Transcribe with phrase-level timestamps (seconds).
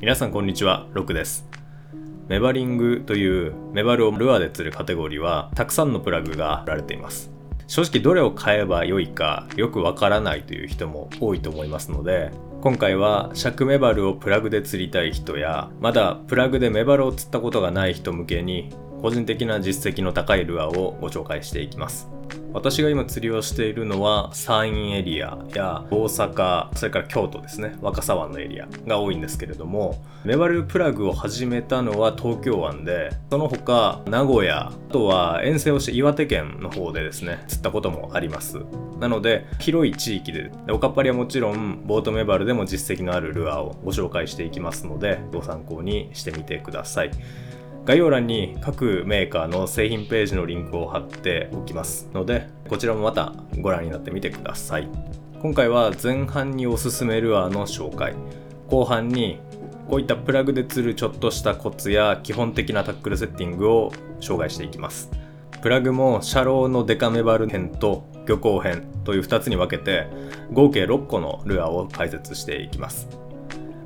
[0.00, 1.46] 皆さんこんにちは、ロクです。
[2.26, 7.30] メバリングというメバルをルアーで釣るカテゴリーはたくさんのプラグが売られています。
[7.66, 12.30] 正直どれを買えばよいかよくわからないという人も多いと思いますので、
[12.62, 18.70] 今回は尺メバルをプラグで釣りたい人や、まだプラグでメバルを釣ったことがない人向けに
[19.02, 22.08] 個人的な実績の高いルアーをご紹介していきます。
[22.52, 27.76] 私が今釣りをしているのは山陰エリアや大阪それから京都ですね。
[27.80, 38.58] 若狭湾のエリアが多いんですけれどもメバルプラグを始めたのは東京湾でその他名古屋あとは遠征をして岩手県の方でですね釣ったこともあります。
[38.98, 47.10] なので広い地域でおかっぱりはもちろんボートメバルでも実績のあるルアーをご紹介していきますのでご参考にしてみてください。
[47.84, 54.88] 概要欄に各メーカーの製品ページのリンクを貼っておきますのでこちらもまたご覧になってみてください。
[55.40, 58.14] 今回は前半におすすめルアーの紹介。
[58.68, 59.40] 後半に
[59.88, 65.10] こういったプラグで釣るちょっとしたコツや基本的なタックルセッティングを紹介していきます。
[65.62, 70.06] プラグもシャローのデカメバル編と漁港編という2つに分けて
[70.52, 73.08] 合計6個のルアーを解説していきます。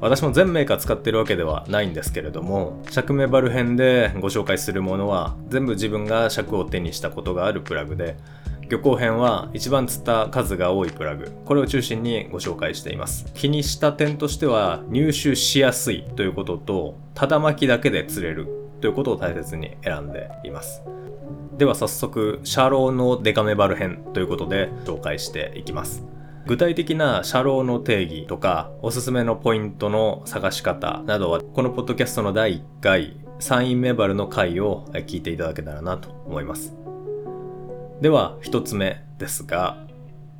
[0.04, 8.18] 私も全メーカー使ってるわけではないんですけれども尺メバル編でご紹介するものは全部自分が尺を手にしたことがあるプラグで
[8.68, 11.32] 漁港編は一番釣った数が多いプラグ。
[11.46, 13.26] これを中心にご紹介しています。
[13.34, 18.46] 気にした点としては入手しやすいということとただ巻きだけで釣れる
[18.82, 20.82] ということを大切に選んでいます。
[21.56, 26.04] では早速シャローのデカメバル編ということで紹介していきます。
[26.46, 36.74] 具体的な社労の定義とかおすすめのポイントの探し方などはこのポッドキャストの第1回サインメバルの回を聞いていただけたらなと思います。
[38.02, 39.78] では1つ目ですが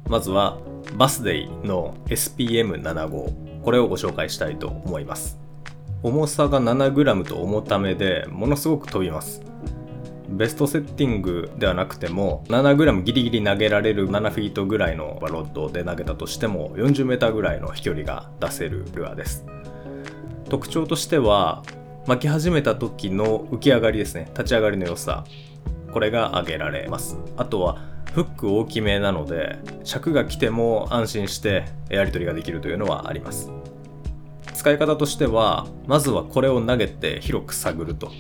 [0.07, 0.59] まずは
[0.97, 5.39] バスデイの SPM75 これをご紹介したいと思います。
[6.03, 9.41] 重さが 7g と重ためでものすごく飛びます。
[10.29, 19.45] ベストセッティングではなくても 7g ギリギリ投げられる7フィートぐらいのバロッドで投げたとしても 40m ぐらいの飛距離が出せるルアーです。
[20.49, 21.63] 特徴としては
[22.07, 24.27] 巻き始めた時の浮き上がりですね。
[24.33, 25.25] 立ち上がりの良さ。
[25.93, 27.19] これが挙げられます。
[27.37, 27.79] あとは
[28.13, 33.51] フック大きめなので尺が来ても安心してやり取りができるというのはあります。
[34.53, 38.11] 使い方としてはまずはこれを投げて広く探ると。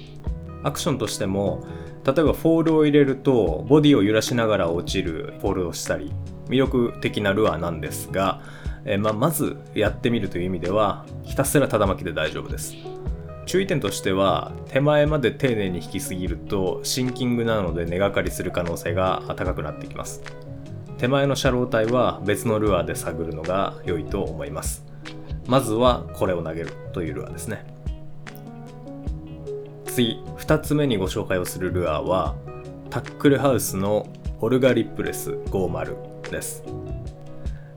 [0.62, 1.64] アクションとしても
[2.06, 6.12] 例えばフォールを入れるとボディを揺らしながら落ちるフォールをしたり
[6.48, 8.42] 魅力的なルアーなんですが、
[8.84, 12.74] えまあ、まずやってみるという意味ではひたすらただ巻きで大丈夫です。
[13.46, 20.22] 注意点としては手前まで丁寧に引きすぎるとシンキングなので根がかりする可能性が高くなってきます。
[20.98, 24.84] 手前のシャロー帯は別のルアーで探るのが良いと思います。
[25.46, 27.73] まずはこれを投げるというルアーですね。
[29.94, 32.34] 次2つ目にご紹介をするルアーは
[32.90, 34.08] タックルハウスの
[34.40, 36.64] オルガリップレス50です。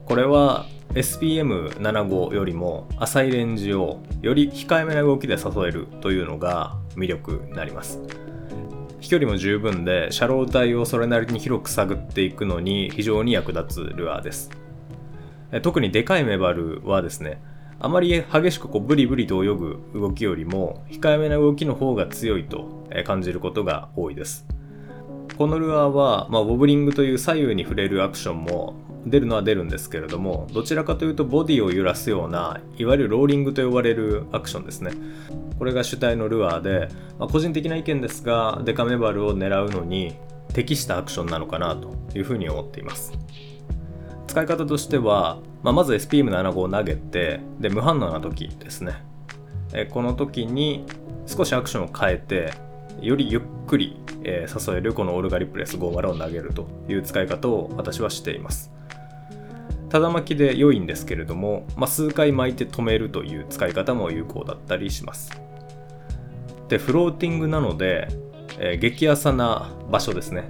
[0.04, 8.00] これは SPM75 よりも浅いレンジをより控えめな動きで誘えるというのが魅力になります。
[8.98, 14.50] 飛距離も十分でシャロー体をそれなりに広く探っていくのに非常に役立つルアーです。
[15.62, 17.40] 特にでかいメバルはですね
[17.80, 24.46] あまり激しくこうブリブリと泳ぐ動きよりも控えめな動きの方が強いと感じることが多いです。
[25.36, 28.74] このルアーは、まあ、ボブリングという左右に触れるアクションも
[29.06, 34.90] 出るのは出るんですけれどもどちらかというとボディを揺らすようないわゆるローリングと呼ばれるアクションですね
[35.58, 36.88] これが主体のルアーで、
[37.18, 40.16] まあ、個人的な意見ですがデカメバルを狙うのに
[40.52, 43.12] 適したアクションなのかなというふうに思っています
[44.26, 49.02] 使い方としては、まあ、まず SPM75 を投げてで無反応な時ですね。
[49.74, 50.84] えこの時に
[51.26, 52.52] 少しアクションを変えて
[53.00, 58.72] よりゆっくり、えー、誘えるこのオルガリプレス50を投げるという使い方を私はしています。
[59.88, 65.30] ただ巻きで良いんですけれども、まあ、数回巻いて止めるという使い方も有効だったりします。
[66.68, 68.08] でフローティングなので、
[68.58, 70.44] えー、激浅な場所ですね。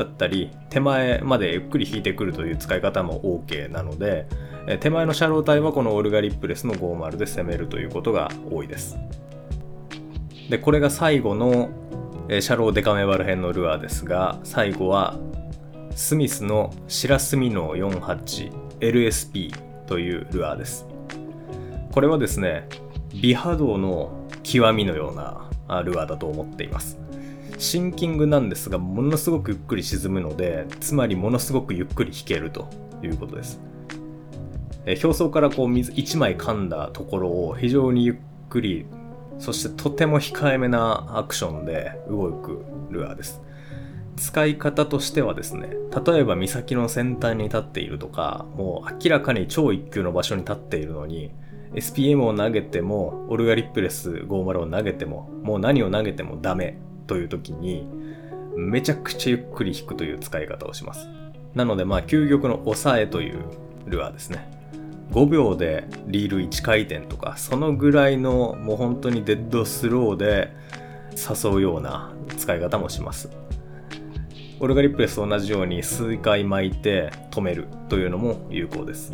[0.00, 4.26] だったり手前までゆっくり引いてくるという使い方も OK なので
[4.80, 8.96] 手前のシャロー体はこのオルガリップレスの50で攻めるということが多いです。
[10.48, 11.68] でこれが最後の
[12.28, 15.18] シャローデカメバル編のルアーですが最後は
[15.94, 19.52] スミスのシラスミノ 48LSP
[19.86, 20.86] というルアーです。
[21.92, 22.68] これはですね
[23.20, 25.50] 美波動の極みのような
[25.82, 26.98] ルアーだと思っています。
[27.60, 32.68] シンキングなんですがものすごくゆっくり沈むのでつまりものすごくゆっくり引けると
[33.02, 33.60] いうことです。
[34.86, 38.16] え表層からこう水1枚噛んだところを非常にゆっ
[38.48, 38.86] くり
[39.38, 43.42] そしてとても控えめなアクションで動くルアーです。
[44.16, 45.68] 使い方としてはですね
[46.06, 51.30] 例えば岬の先端に立っているとかもう明らかに超一級の場所に立っているのに
[51.74, 56.78] SPM を投げてもオルガリップレス50を投げてももう何を投げてもダメ。
[57.10, 57.88] という時に
[58.56, 61.08] めちゃくちゃゆっくり引くという使い方をします。
[61.56, 63.42] なのでまあ究極の抑えという
[63.86, 64.48] ルアーですね。
[65.10, 70.54] 5秒でリール1回転とかそのぐらいのもう本当にデッドスローで
[71.16, 73.28] 誘うような使い方もします。
[74.60, 79.12] オルガリップレスと同じように数回巻いて止めるというのも有効です。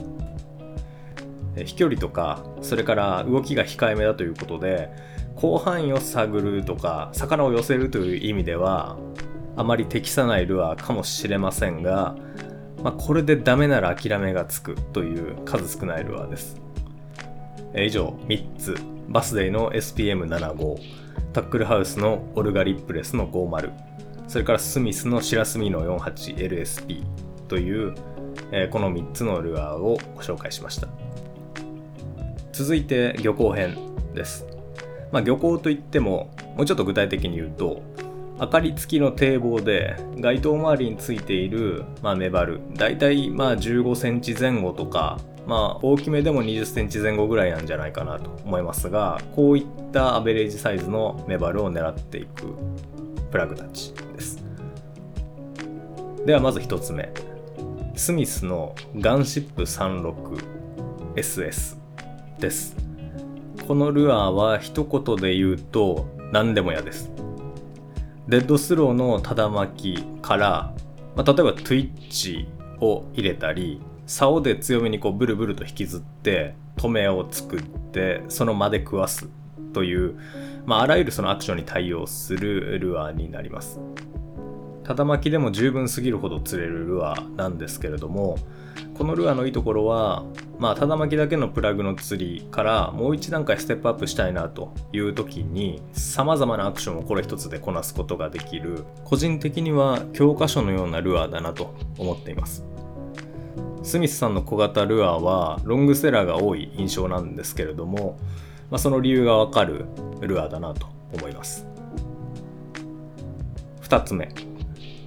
[1.64, 4.90] 飛距離とかそれから動きが控えめだということで
[5.38, 8.96] 広範囲を探るとか魚を寄せるという意味では
[9.56, 12.16] あまり適さないルアーかもしれませんが
[12.82, 16.60] まあ、これでダメなら諦めがつくという数少ないルアーです。
[17.76, 18.76] 以上3つ、
[19.08, 20.76] バスデイの SPM75、
[21.32, 23.72] タックルハウスのオルガリップレスの50、
[24.28, 27.04] それからスミスのシラスミの 48LSP
[27.48, 27.94] という、
[28.52, 30.88] えこの3つのルアーをご紹介しました。
[32.52, 33.76] 続いて漁港編
[34.14, 34.55] です。
[35.12, 37.82] まあ、漁港といっても、もうちょっと具体的に言うと、
[38.38, 52.54] 明かり付きの堤防で街灯周りについている、まあ、メバルだいたいまあ15センチ前後とかまあ大きめでも20センチ前後ぐらいなんじゃないかなと思いますがこういったアベレージサイズのメバルを狙っていく
[53.30, 54.44] プラグたちです。
[56.26, 57.10] ではまず1つ目。
[57.94, 61.78] スミスのガンシップ 36SS
[62.38, 62.85] です。
[63.66, 67.10] このルアーは一言で言うと何でも屋です。
[68.28, 70.72] デッドスローのただ巻きから、
[71.16, 72.46] まあ、例えば トゥイッチ
[72.80, 79.28] を入れたり竿で強めにこうブルブルと引きずって止めを作ってその間で食わす
[79.72, 80.16] という、
[80.64, 83.80] まあ、あらゆるそのアクションに対応するルアーになります。
[84.84, 88.38] ただ巻きでも十分すぎるほど釣れるルアーなんですけれども
[88.96, 90.24] このルアーのいいところは、
[90.58, 102.64] まあ、ただ巻きだけのプラグの釣りからもう一段階ステップアップしたいなという時に様々なアクションをこれ一つでこなすことができる個人的には教科書のようなルアーだなと思っています。
[103.82, 108.18] スミスさんの小型ルアーはロングセラーが多い印象なんですけれども、
[108.70, 109.84] まあ、その理由がわかる
[110.20, 111.66] ルアーだなと思います。
[113.82, 114.28] 2つ目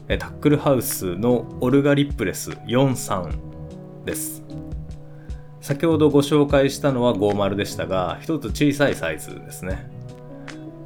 [0.08, 4.44] タックルハウスのオルガリップレス43です。
[5.62, 9.90] 先ほどご紹介したのは50でしたが一つ小さいサイズですね。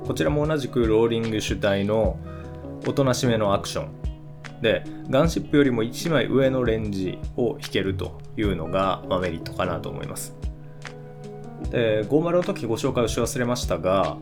[0.06, 2.20] こちらも同じくローリング主体の
[2.86, 4.04] おとなしめのアクション。
[4.62, 10.36] でガンシップよりも1枚上のレンジを引けるというのが、ま、メリットかなと思います。
[11.70, 14.18] で50の時ご紹介をし忘れましたが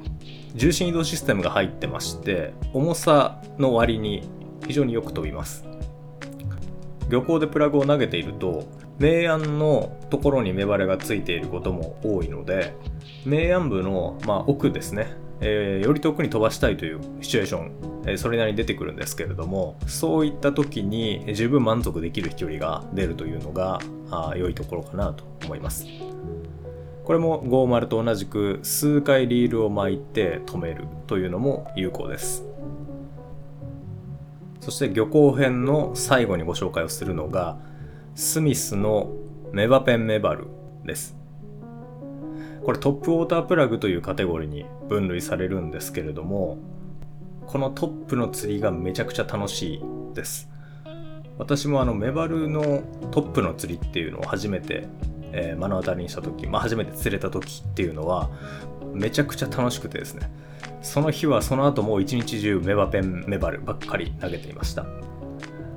[0.54, 4.30] 重心移動システムが入ってまして重さの割に
[4.68, 5.66] 非常によく飛びます。
[7.10, 8.68] 漁港でプラグを投げていると
[9.02, 12.76] 明暗のところに目バレがついていることも多いので
[13.26, 17.72] 明暗部の、まあ、奥ですね、えー、より遠くに飛ばしたいというシチュエーション、
[18.06, 23.80] えー、それなりに出てくるんですけれどもそういった時に十分満足できる飛距離が出るというのが
[24.12, 25.88] あ良いところかなと思います。
[27.04, 32.46] これも50と同じく数回リールを巻いて止めるというのも有効です。
[34.60, 37.58] そして漁港編の最後にご紹介をするのが
[38.16, 39.10] スミスの
[39.54, 40.48] メバペンメバル
[40.86, 41.16] です。
[42.64, 46.58] これトップウォータープラグというカテゴリーに分類されるんですけれども、
[47.48, 49.82] このトップの釣りがめちゃくちゃ楽しい
[50.14, 50.50] です。
[51.38, 54.88] 私もあのメバルのトップの釣りっていうのを初めて、
[55.32, 58.30] えー、目の当たりにした時、まあ、初めて釣れた時っていうのは
[58.94, 60.30] めちゃくちゃ楽しくてですね
[60.84, 64.86] その日はその後もう一日中メバペンメバルばっかり投げていました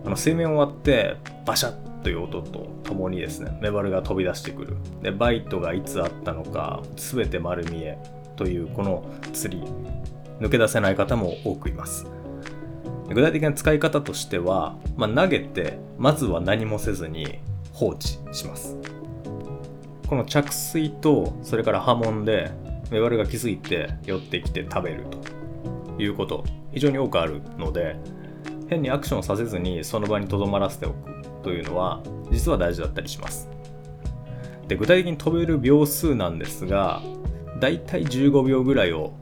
[0.05, 4.77] あの水面終わってバシャッという音とともにですねメバルが飛び出してくる。
[5.03, 7.99] でバイトがいつあったのか全て丸見え
[8.37, 9.67] というこの釣り。
[10.41, 12.07] 抜け出せない方も多くいます。
[13.09, 17.39] 具体的な使い方としては、まあ、投げてまずは何もせずに
[17.73, 18.77] 放置します。
[20.07, 22.51] この着水とそれから波紋で
[22.91, 25.35] メバルが気づいて寄ってきて食べると。
[25.97, 27.97] いうこと非常に多くあるので
[28.69, 31.14] 変にアクションさせずにその場にとどまらせておく。
[31.45, 33.49] というのは実は大事だったりします。
[34.67, 37.03] で具体的に飛べる秒数なんですが
[37.61, 39.13] だいたい15秒ぐらいを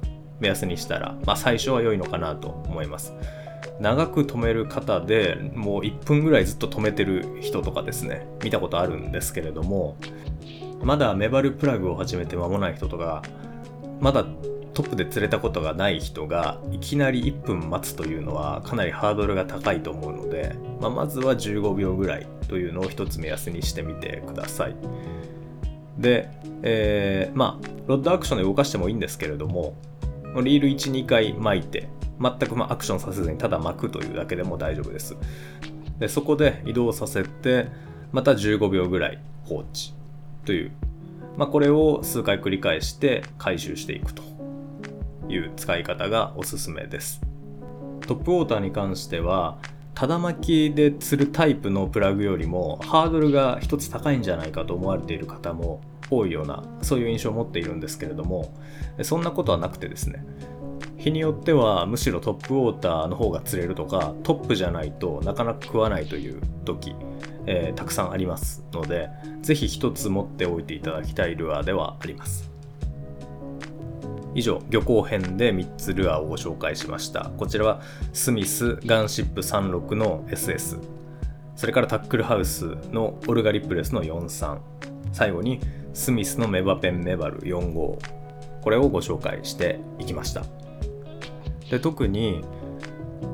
[0.41, 3.13] 目安にしたら、まあ、最初は良いのかなと思います。
[3.81, 9.97] 長く止める方でもう1分ぐらいずっと止めてる人とかですね見たことあるんですけれども
[10.83, 13.23] まだメバルプラグを始めて間もない人とか
[14.01, 14.25] まだ
[14.75, 24.77] トップで釣れたことがない人がいきなり1分待つというのはかなりハードルが高いと思うので、まあ、まずは15秒ぐらいというのを一つ目安にしてみてください。
[25.99, 26.31] で、
[26.63, 29.75] えー、まあ、ロッドアクションで動かしてもいいんですけれども、
[30.43, 31.89] リール1、2回巻いて、
[32.21, 35.17] 全くまアクションさせずにただ巻くというだけでも大丈夫です。
[35.99, 37.69] でそこで移動させて、
[38.11, 39.95] また15秒ぐらい放置
[40.45, 40.73] という、
[41.37, 44.23] まあ、これを数回繰り返して回収していくと
[45.29, 47.21] いう使い方がおすすめです。
[48.07, 49.59] トップウォーターに関しては、
[49.95, 58.55] ただ巻きで釣るタイプのプラグよりもハードルが一つ高いんじゃないかと思われている方も多いようなそういう印象を持っているんですけれども
[59.03, 60.25] そんなことはなくてですね
[60.97, 66.95] 日によってはむしろトップウォーターの方が釣れるとかトップじゃないとなかなか食わないという時、
[67.47, 69.09] えー、たくさんありますので
[69.41, 72.52] 是非一つ持っておいていただきたいルアーではあります
[74.35, 77.31] 以上漁港編で3つルアーをご紹介しました。
[77.37, 80.79] こちらはスミスガンシップ36の SS
[81.57, 84.59] それからタックルハウスのオルガリプレスの43
[85.13, 85.61] 最後に
[85.93, 87.99] スミスのメバペンメバル45
[88.63, 90.45] これをご紹介していきました。
[91.71, 92.45] で特に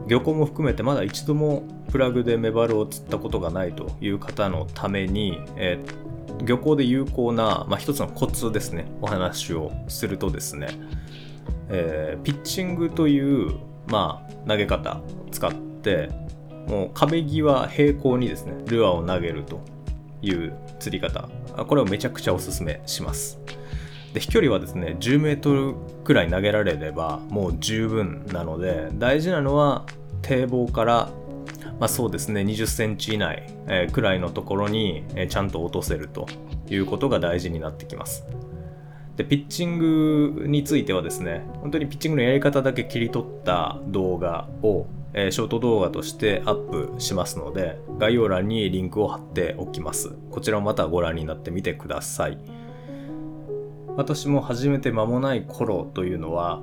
[0.07, 6.08] 漁港も含めてまだ一度もプラグでメバルを釣ったことがないという方のために、えー、
[6.45, 8.87] 漁港で有効な、まあ、一つのコツですね。
[9.01, 10.69] お話をするとですね、
[11.69, 13.55] えー、ピッチングという、
[13.87, 16.11] まあ、投げ方を使って
[16.67, 19.61] もう壁際平行にですねルアーを投げると
[20.23, 21.29] いう釣り方。
[21.67, 23.41] これをめちゃくちゃおすすめします。
[24.15, 29.85] で飛距離はですね10メートルくらい投げられればもう十分なので大事なのは
[30.23, 31.11] 堤防から
[31.79, 36.27] まあ、そうですね20センチ以内、えー、くらいのところに、えー、ちゃんと落とせると
[36.69, 38.25] いうことが大事になってきます。
[39.17, 46.55] でピッチングについてはですね本当にピッチングのやり方だけ切り取った動画を、えー、ショート動画としてアッ
[46.95, 50.11] プしますので概要欄にリンクを貼っておきます。
[50.31, 52.39] こちらもまたご覧になってみてください。
[53.97, 56.63] 私も始めて間もない頃というのは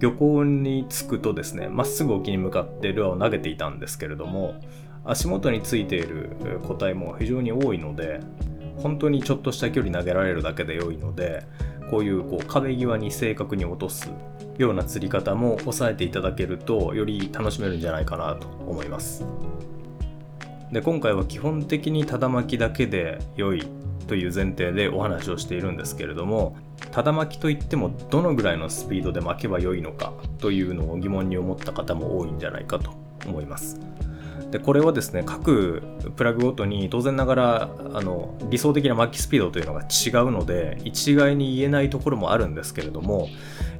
[0.00, 4.54] 漁港に着くとですねまっすぐ沖に向かってルアーを投げていたんですけれども
[5.04, 6.30] 足元についている
[6.66, 8.20] 個体も非常に多いので
[8.78, 11.46] 本当にちょっとした距離投げられるだけで良いので
[11.90, 14.10] こういうこう壁際に正確に落とす
[14.56, 19.24] ような釣り方も抑えていただけるとより楽しめるんじゃないかなと思います。
[20.72, 23.66] で今回は基本的にただ巻きだけで良い
[24.06, 26.56] という前提でお話をしているんですけれども
[26.92, 32.92] ただ巻きといってもどのぐらいのスピードで巻けばよいのかというのを疑問に思った方も多いんじゃないかと
[33.26, 33.78] 思います。
[34.50, 35.82] でこれはですね各
[36.16, 43.28] プラグごとに当然ながらあの理想的な巻きスピードというのが違うので一概に言えないところもあるんですけれども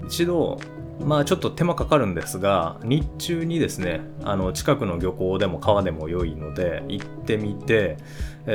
[0.07, 0.61] 一度
[1.05, 7.97] まあちょっと手間かかるんですが日中にですねあの近くの漁港でも川でも良いので行ってみて、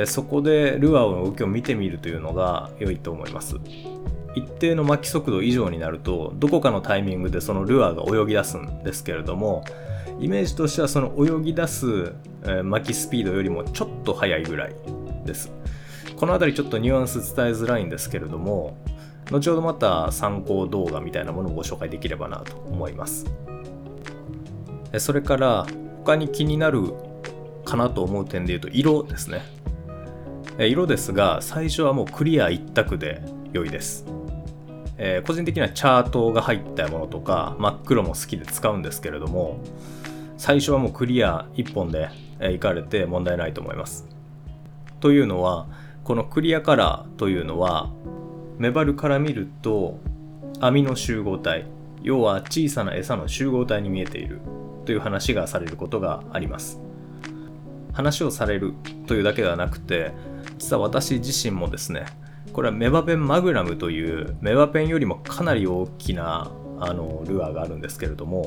[0.06, 3.56] そこでルアーの動きを見てみるというのが良いと思います。
[4.36, 9.64] 一定の巻き速度以上になるとどこかのタイミングでそのルアーが泳ぎ出すんですけれども
[10.20, 12.14] イメージとしてはその泳ぎ出す、
[12.46, 14.74] え、巻きスピードよりもちょっと速いぐらい
[15.24, 15.52] です。
[16.16, 18.78] この辺りちょっとニュアンス伝えづらいんですけれども
[19.30, 23.26] 後ほどまた参考動画みたいなものをご紹介できればなと思います。
[24.98, 25.66] それから
[26.04, 26.94] 他に気になる
[27.64, 29.42] かなと思う点で言うと色ですね。
[30.58, 33.20] 色ですが最初はもうクリア一択で
[33.52, 34.06] 良いです、
[34.98, 39.60] えー、個人的にはチャートが入ったものとか真っ黒も好きで使うんですけれども
[40.38, 42.08] 最初はもうクリア1本で
[42.40, 44.06] 行かれて問題ないと思います。
[45.00, 45.66] というのは
[46.04, 47.90] このクリアカラーというのは
[48.58, 49.98] メバルから見ると
[50.60, 51.66] 網の集合体
[52.02, 54.40] 要は小さな餌の集合体に見えている
[54.84, 56.80] という話がされることがあります。
[57.92, 58.74] 話をされる
[59.06, 60.12] というだけではなくて
[60.58, 62.04] 実は私自身もですね
[62.56, 68.46] これはメバペンマグラムというメバペンよりもかなり大きなあのルアーがあるんですけれども、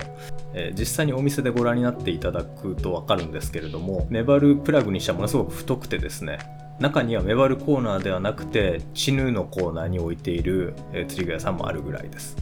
[0.55, 6.39] えー、実際にお店でご覧になっていただくと分かるんですけれどもメバルプラグにしてはものすごく太くてですね
[6.79, 12.35] 中にはメバルコーナーではなくてチヌーのコーナーに置いている、え釣り具屋さんもあるぐらいです。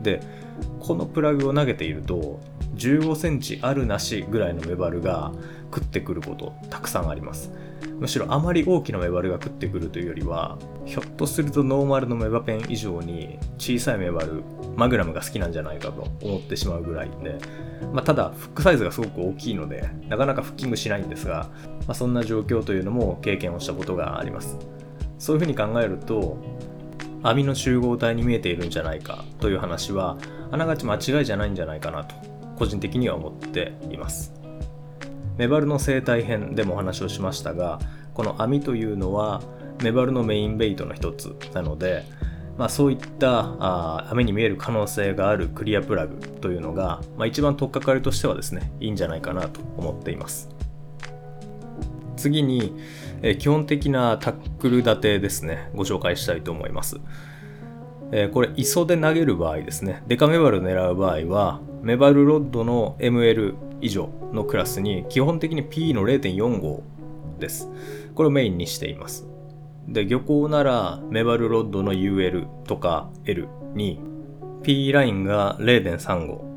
[0.00, 0.20] で
[0.80, 2.40] このプラグを投げていると
[2.76, 5.32] 15センチあるなしぐらいのメバルが
[5.74, 7.50] 食ってくることたくさんあります。
[7.98, 14.42] むしろあまり大きなメバルが食ってくるというよりはひょっとするとノーマルのメバペン以上に小さいメバル
[14.76, 17.38] マグラムが好きなんじゃないかと思ってしまうぐらいで、
[17.92, 21.48] まあ、ただフックサイズがすごく大きいのでなかなかフッキングしないんですが、
[21.86, 24.58] まあ、そんな状況というのも経験をしたことがあります。
[25.18, 26.38] そういうふうに考えると
[27.22, 30.18] 網の集合体に見えているんじゃないかという話は
[30.50, 32.16] あながち間違いじゃないんじゃないかなと
[32.56, 34.41] 個人的には思っています。
[35.42, 37.80] メバルの生態編でもお話をしましたが
[38.14, 39.42] この網というのは
[39.82, 42.04] メバルのメインベイトの一つなので、
[42.56, 50.48] まあ、そういったあ網に見える可能性があるクリアプラグというのが、まあ、一番取っかかりとしてはですねいいんじゃないかなと思っています。
[52.16, 52.76] 次に、
[53.22, 57.00] え基本的なタックル立てですねご紹介したいと思います。
[58.12, 66.80] えこれ磯で投げる場合ですねデカメバルを狙う場合はメバルロッドの ML 以上のクラスに基本的に P の0.45
[67.38, 67.68] です。
[68.14, 69.26] これをメインにしています。
[69.88, 74.00] で漁港ならメバルロッドの UL とか L に
[74.62, 76.52] PE ラインが0.35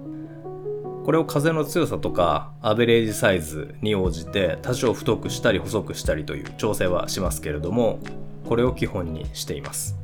[1.06, 8.00] これを風の強さとかアベレージサイズに応じて多少太くしたり細くしたりという調整はしますけれども
[8.48, 9.96] これを基本にしています。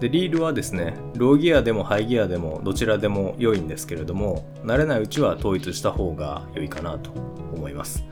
[0.00, 7.10] でリールはですねローギアでもハイギアでもどちらでも良いんですけれども慣れないうちは統一した方が良いかなと
[7.54, 8.04] 思います。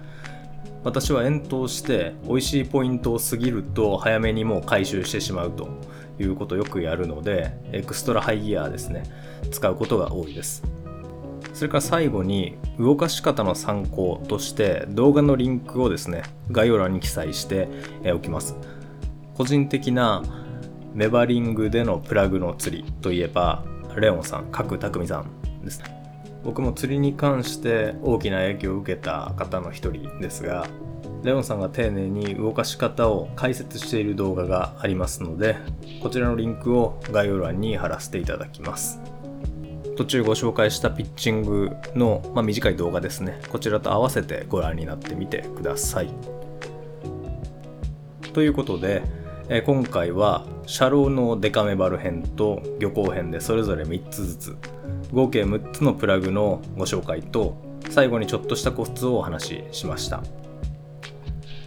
[0.82, 5.68] 私は遠投して美味しいポイントを過ぎると早めにもう回収してしまうと
[6.18, 9.02] いうことをよくやるのでエクストラハイギアですね
[9.50, 10.62] 使うことが多いです。
[11.54, 17.68] それから最後に動かし方の参考として動画のリンクをですね概要欄に記載して
[18.12, 18.56] おきます。
[19.34, 20.22] 個人的な
[20.94, 23.64] メバリングでのプラグの釣りといえば
[23.96, 25.86] レオンさん角匠さんですね。
[26.44, 30.66] 僕も釣りに関して大きな影響を受けた方の一人ですが
[31.22, 35.56] レオンさんが丁寧に動かし方を解説している動画がありますので
[36.02, 39.00] こちらのリンクを概要欄に貼らせていただきます。
[39.96, 43.40] 途中ご紹介したピッチングの、まあ、短い動画ですね。
[43.48, 46.08] こちらと合わせてご覧になってみてください。
[48.32, 49.02] ということで
[49.48, 54.56] え今回は車両のデカメバル編と漁港編でそれぞれ3つずつ
[55.12, 57.56] 合計6つのプラグのご紹介と
[57.90, 60.22] 最後にちょっとしたコツをお話ししました。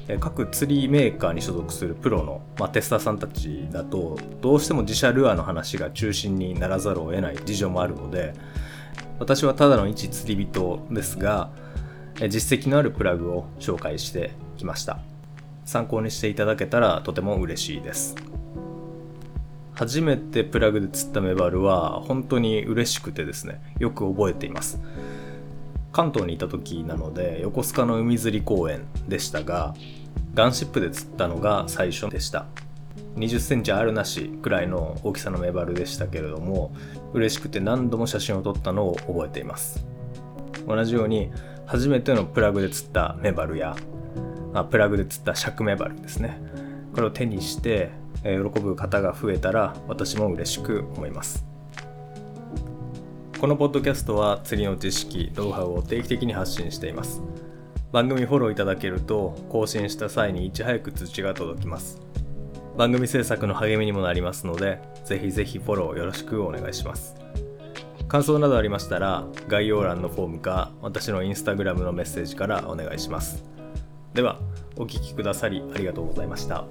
[0.10, 8.34] え各釣りメーカーに所属するプロの、まあ、テスターさんたちだとどうしても自社ルアーの話が中心にならざるを得ない事情もあるので
[9.19, 11.52] 私はただの一釣り人ですが
[12.30, 14.99] 実績のあるプラグを紹介してきました。
[15.67, 18.15] 参考にしていただけたらとても嬉しいです。
[19.73, 24.82] 初めてプラグで釣ったメバルは本当に嬉しくてですねよく覚えています。
[25.91, 29.75] 関東にいた時なので横須賀の海釣り公園でしたが
[30.34, 32.45] ガンシップで釣ったのが最初でした。
[33.17, 36.73] 20センチあるなしくらいの大きさのメバルでしたけれども
[37.13, 39.86] 嬉しくて何度も写真を撮ったのを覚えています。
[40.65, 41.30] 同じように
[41.65, 43.75] 初めてのプラグで釣ったメバルや
[44.58, 46.41] まあ、プラグで釣った尺メバルですね。
[46.91, 47.91] これを手にして、
[48.24, 51.46] え、喜ぶ方が増えたら私も嬉しく思います。
[53.39, 57.22] このポッドキャストは釣りの知識ノウハウを定期的に発信しています。
[57.91, 62.02] 番組フォローいただけると更新した際にいち早く通知が届きます。
[62.76, 67.15] 番組制作の励みにもなりますのでぜひぜひフォローよろしくお願いします。
[68.08, 73.57] 感想などありましたら概要欄のフォームか私のインスタグラムのメッセージからお願いします。
[74.17, 74.39] では
[74.77, 76.65] お聴きくださりありがとうございました。